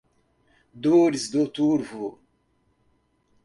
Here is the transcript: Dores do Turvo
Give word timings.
Dores 0.73 1.29
do 1.29 1.47
Turvo 1.47 2.19